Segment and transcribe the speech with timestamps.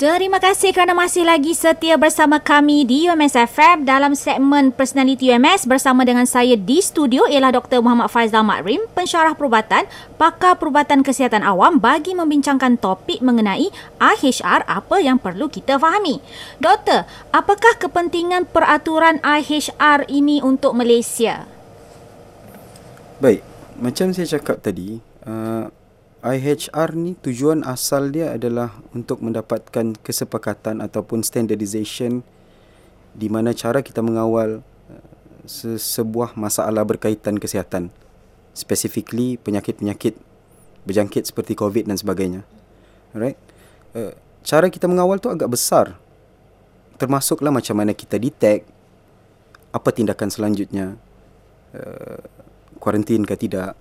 [0.00, 5.68] Terima kasih kerana masih lagi setia bersama kami di UMS FM dalam segmen Personality UMS
[5.68, 7.84] bersama dengan saya di studio ialah Dr.
[7.84, 9.84] Muhammad Faizal Makrim, pensyarah perubatan,
[10.16, 13.68] pakar perubatan kesihatan awam bagi membincangkan topik mengenai
[14.00, 16.24] IHR apa yang perlu kita fahami.
[16.56, 21.44] Doktor, apakah kepentingan peraturan IHR ini untuk Malaysia?
[23.20, 23.44] Baik,
[23.76, 24.96] macam saya cakap tadi,
[25.28, 25.68] uh,
[26.20, 32.20] IHR ni tujuan asal dia adalah untuk mendapatkan kesepakatan ataupun standardization
[33.16, 37.88] di mana cara kita mengawal uh, sebuah masalah berkaitan kesihatan
[38.52, 40.18] specifically penyakit-penyakit
[40.84, 42.44] berjangkit seperti COVID dan sebagainya.
[43.16, 43.40] Alright.
[43.96, 44.12] Uh,
[44.44, 45.96] cara kita mengawal tu agak besar.
[47.00, 48.68] Termasuklah macam mana kita detect
[49.72, 51.00] apa tindakan selanjutnya.
[51.72, 52.20] Uh,
[52.76, 53.76] kuarantin ke tidak,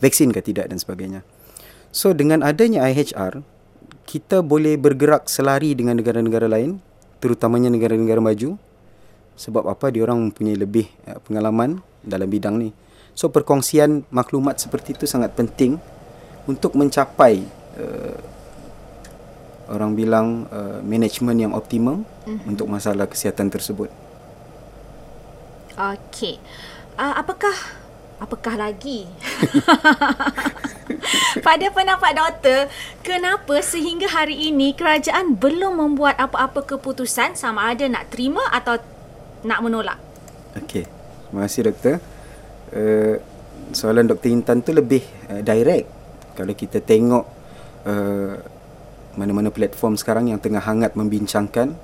[0.00, 1.20] vaksin ke tidak dan sebagainya.
[1.92, 3.44] So dengan adanya IHR,
[4.08, 6.80] kita boleh bergerak selari dengan negara-negara lain,
[7.20, 8.56] terutamanya negara-negara maju.
[9.36, 9.92] Sebab apa?
[9.92, 12.72] Dia orang mempunyai lebih uh, pengalaman dalam bidang ni.
[13.12, 15.76] So perkongsian maklumat seperti itu sangat penting
[16.48, 17.44] untuk mencapai
[17.76, 18.16] uh,
[19.68, 22.48] orang bilang uh, management yang optimum mm-hmm.
[22.48, 23.92] untuk masalah kesihatan tersebut.
[25.76, 26.40] Okey.
[26.96, 27.52] Uh, apakah
[28.22, 29.10] apakah lagi?
[31.46, 32.70] Pada pendapat doktor,
[33.02, 38.78] kenapa sehingga hari ini kerajaan belum membuat apa-apa keputusan sama ada nak terima atau
[39.42, 39.98] nak menolak?
[40.62, 40.86] Okey.
[40.86, 41.94] Terima kasih doktor.
[42.72, 43.16] Uh,
[43.74, 44.30] soalan Dr.
[44.30, 45.88] Intan tu lebih uh, direct.
[46.38, 47.24] Kalau kita tengok
[47.88, 48.34] uh,
[49.18, 51.76] mana-mana platform sekarang yang tengah hangat membincangkan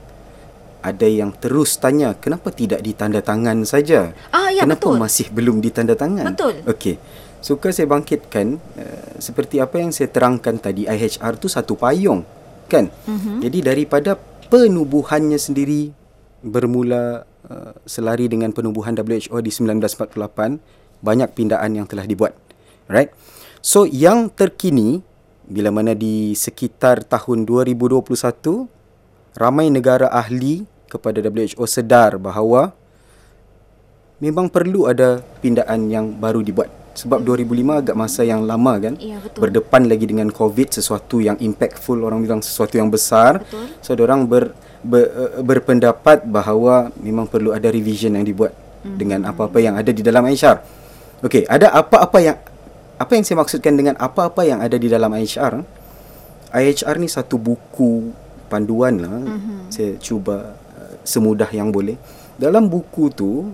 [0.79, 4.15] ada yang terus tanya kenapa tidak ditandatangan saja?
[4.31, 5.03] Ah ya kenapa betul.
[5.03, 6.25] masih belum ditandatangan?
[6.34, 6.55] Betul.
[6.67, 6.97] Okey.
[7.39, 12.23] Suka saya bangkitkan uh, seperti apa yang saya terangkan tadi IHR tu satu payung
[12.67, 12.91] kan.
[12.91, 13.37] Mm-hmm.
[13.43, 14.11] Jadi daripada
[14.51, 15.91] penubuhannya sendiri
[16.43, 22.34] bermula uh, selari dengan penubuhan WHO di 1948 banyak pindaan yang telah dibuat.
[22.91, 23.11] Right?
[23.62, 25.03] So yang terkini
[25.49, 28.78] bila mana di sekitar tahun 2021
[29.37, 32.72] ramai negara ahli kepada WHO sedar bahawa
[34.19, 39.22] memang perlu ada pindaan yang baru dibuat sebab 2005 agak masa yang lama kan ya,
[39.22, 39.47] betul.
[39.47, 43.71] berdepan lagi dengan covid sesuatu yang impactful orang bilang sesuatu yang besar betul.
[43.78, 44.50] so orang ber,
[44.83, 45.06] ber,
[45.47, 48.97] berpendapat bahawa memang perlu ada revision yang dibuat mm-hmm.
[48.99, 50.59] dengan apa-apa yang ada di dalam IHR
[51.22, 52.37] okey ada apa-apa yang
[52.99, 55.62] apa yang saya maksudkan dengan apa-apa yang ada di dalam IHR
[56.50, 58.11] IHR ni satu buku
[58.48, 59.59] panduan lah mm-hmm.
[59.69, 61.94] saya cuba uh, semudah yang boleh
[62.38, 63.50] dalam buku tu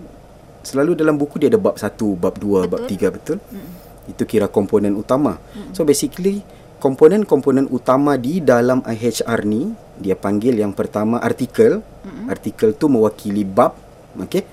[0.65, 2.71] selalu dalam buku dia ada bab satu, bab dua, betul.
[2.73, 3.37] bab tiga betul.
[3.37, 3.69] Mm.
[4.09, 5.37] Itu kira komponen utama.
[5.53, 5.73] Mm.
[5.77, 6.41] So basically
[6.81, 11.85] komponen-komponen utama di dalam IHR ni dia panggil yang pertama artikel.
[12.05, 12.29] Mm.
[12.29, 13.77] Artikel tu mewakili bab,
[14.17, 14.43] okey.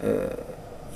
[0.00, 0.36] Uh,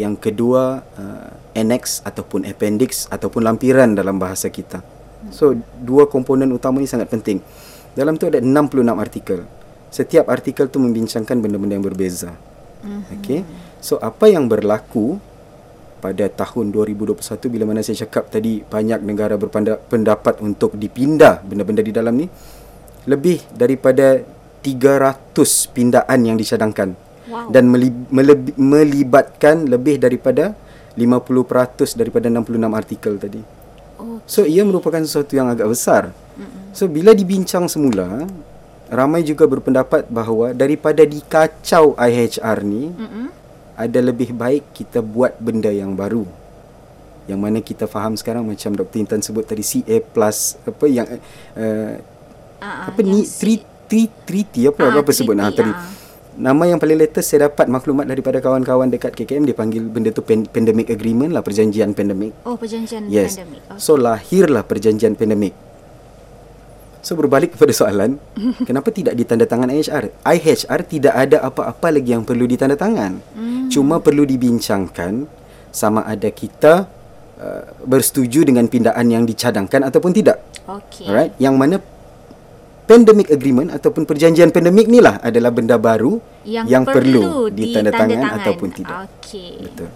[0.01, 4.81] yang kedua uh, annex ataupun appendix ataupun lampiran dalam bahasa kita.
[4.81, 5.33] Mm.
[5.33, 7.45] So dua komponen utama ni sangat penting.
[7.93, 9.41] Dalam tu ada 66 artikel.
[9.93, 12.33] Setiap artikel tu membincangkan benda-benda yang berbeza.
[12.83, 13.15] Mm-hmm.
[13.21, 13.41] Okey.
[13.85, 15.21] So apa yang berlaku
[16.03, 21.95] pada tahun 2021 bila mana saya cakap tadi banyak negara berpendapat untuk dipindah benda-benda di
[21.95, 22.27] dalam ni
[23.07, 24.19] lebih daripada
[24.67, 25.35] 300
[25.71, 26.99] pindaan yang dicadangkan
[27.31, 27.51] wow.
[27.55, 27.71] dan
[28.59, 30.59] melibatkan lebih daripada
[30.99, 33.43] 50% daripada 66 artikel tadi.
[33.43, 34.27] Okay.
[34.27, 36.11] So ia merupakan sesuatu yang agak besar.
[36.73, 38.25] So bila dibincang semula
[38.89, 43.43] ramai juga berpendapat bahawa daripada dikacau IHR ni Mm-mm
[43.77, 46.29] ada lebih baik kita buat benda yang baru
[47.31, 48.99] yang mana kita faham sekarang macam Dr.
[48.99, 51.95] Intan sebut tadi CA plus apa yang uh,
[52.61, 55.71] uh, apa ni 3 3 3 apa uh, apa sebut nah tadi
[56.33, 60.25] nama yang paling latest saya dapat maklumat daripada kawan-kawan dekat KKM dia panggil benda tu
[60.25, 63.39] pandemic agreement lah perjanjian pandemik oh perjanjian yes.
[63.39, 63.79] pandemik okay.
[63.79, 65.55] so lahirlah perjanjian pandemik
[67.03, 68.23] So berbalik kepada soalan,
[68.69, 70.05] kenapa tidak ditandatangan IHR?
[70.23, 73.13] IHR tidak ada apa-apa lagi yang perlu ditandatangan.
[73.35, 73.67] Mm.
[73.75, 75.27] Cuma perlu dibincangkan
[75.75, 76.87] sama ada kita
[77.43, 80.39] uh, bersetuju dengan pindaan yang dicadangkan ataupun tidak.
[80.63, 81.11] Okay.
[81.11, 81.83] Alright, yang mana
[82.87, 88.27] pandemic agreement ataupun perjanjian pandemik ni lah adalah benda baru yang, yang perlu, perlu ditandatangan
[88.39, 89.11] ataupun tidak.
[89.11, 89.51] Okey.
[89.59, 89.89] Betul.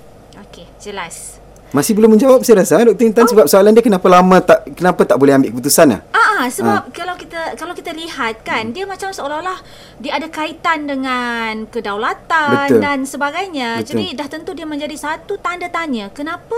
[0.43, 1.39] Okey, jelas.
[1.75, 3.05] Masih belum menjawab saya rasa Dr.
[3.05, 3.31] Intan oh.
[3.35, 6.01] sebab soalan dia kenapa lama tak kenapa tak boleh ambil keputusan ah?
[6.37, 6.93] Ah, sebab ah.
[6.93, 8.75] kalau kita kalau kita lihat kan hmm.
[8.77, 9.57] dia macam seolah-olah
[9.97, 12.81] dia ada kaitan dengan kedaulatan Betul.
[12.85, 13.81] dan sebagainya.
[13.81, 13.89] Betul.
[13.89, 16.57] Jadi dah tentu dia menjadi satu tanda tanya kenapa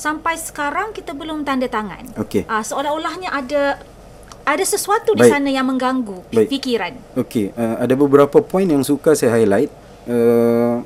[0.00, 2.08] sampai sekarang kita belum tanda tangan.
[2.16, 2.48] Okay.
[2.48, 3.76] Ah, seolah-olahnya ada
[4.48, 5.32] ada sesuatu di Baik.
[5.36, 6.48] sana yang mengganggu Baik.
[6.48, 6.96] fikiran.
[7.20, 9.68] Okey, uh, ada beberapa poin yang suka saya highlight.
[10.08, 10.80] Uh,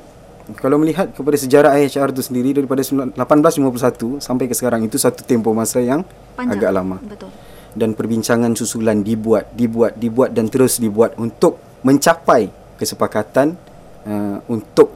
[0.59, 5.55] kalau melihat kepada sejarah IHR itu sendiri daripada 1851 sampai ke sekarang itu satu tempoh
[5.55, 6.03] masa yang
[6.35, 6.59] Panjang.
[6.59, 6.99] agak lama.
[6.99, 7.31] Betul.
[7.73, 13.57] Dan perbincangan susulan dibuat, dibuat, dibuat dan terus dibuat untuk mencapai kesepakatan
[14.05, 14.93] uh, untuk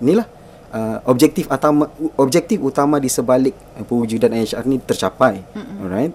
[0.00, 0.26] inilah
[0.72, 5.40] uh, objektif utama objektif utama di sebalik uh, pewujudan IHR ni tercapai.
[5.42, 5.76] Mm-hmm.
[5.84, 6.14] Alright.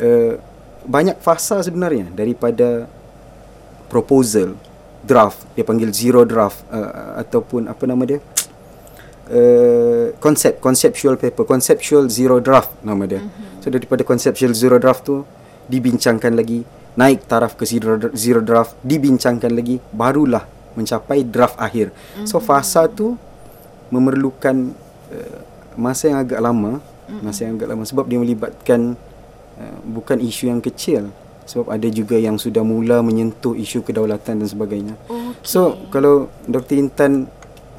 [0.00, 0.34] Uh,
[0.86, 2.88] banyak fasa sebenarnya daripada
[3.92, 4.56] proposal
[5.04, 8.20] draft dia panggil zero draft uh, ataupun apa nama dia
[9.30, 13.62] uh, konsep conceptual paper conceptual zero draft nama dia mm-hmm.
[13.62, 15.22] so daripada conceptual zero draft tu
[15.70, 16.66] dibincangkan lagi
[16.98, 20.44] naik taraf ke zero, zero draft dibincangkan lagi barulah
[20.74, 22.26] mencapai draft akhir mm-hmm.
[22.26, 23.14] so fasa tu
[23.90, 24.74] memerlukan
[25.14, 25.38] uh,
[25.78, 27.22] masa yang agak lama mm-hmm.
[27.22, 28.98] masa yang agak lama sebab dia melibatkan
[29.58, 31.10] uh, bukan isu yang kecil
[31.50, 34.94] sebab ada juga yang sudah mula menyentuh isu kedaulatan dan sebagainya.
[35.10, 35.34] Okey.
[35.42, 36.78] So kalau Dr.
[36.78, 37.26] Intan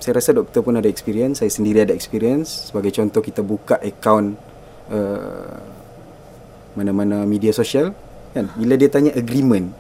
[0.01, 2.67] saya rasa doktor pun ada experience, saya sendiri ada experience.
[2.67, 4.33] Sebagai contoh kita buka akaun
[4.89, 5.55] uh,
[6.73, 7.91] mana-mana media sosial
[8.31, 9.75] kan bila dia tanya agreement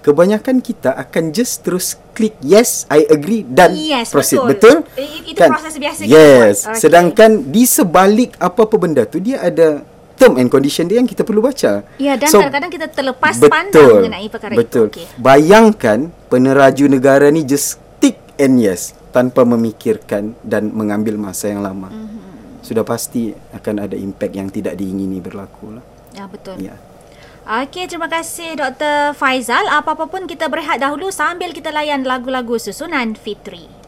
[0.00, 4.86] kebanyakan kita akan just terus klik yes I agree dan Yes, proceed betul.
[4.86, 6.70] betul, I- itu proses biasa kita yes buat.
[6.70, 6.78] Okey.
[6.78, 9.82] sedangkan di sebalik apa-apa benda tu dia ada
[10.14, 13.50] term and condition dia yang kita perlu baca Ya dan So, kadang-kadang kita terlepas betul,
[13.50, 14.86] pandang mengenai perkara betul.
[14.86, 15.02] itu.
[15.02, 15.06] Okey.
[15.18, 21.92] Bayangkan peneraju negara ni just tick and yes tanpa memikirkan dan mengambil masa yang lama.
[21.92, 22.64] Mm-hmm.
[22.64, 25.84] Sudah pasti akan ada impact yang tidak diingini berlaku lah.
[26.16, 26.56] Ya betul.
[26.58, 26.80] Ya.
[27.42, 29.18] Okey, terima kasih Dr.
[29.18, 29.66] Faizal.
[29.66, 33.81] Apa-apa pun kita berehat dahulu sambil kita layan lagu-lagu susunan Fitri.